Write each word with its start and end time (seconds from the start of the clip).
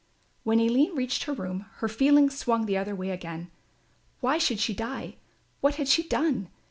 When 0.41 0.59
Aline 0.59 0.95
reached 0.95 1.25
her 1.25 1.33
room, 1.33 1.67
her 1.73 1.87
feelings 1.87 2.35
swung 2.35 2.65
the 2.65 2.75
other 2.75 2.95
way 2.95 3.11
again. 3.11 3.51
"Why 4.19 4.39
should 4.39 4.59
she 4.59 4.73
die; 4.73 5.17
what 5.59 5.75
had 5.75 5.87
she 5.87 6.01
done? 6.07 6.49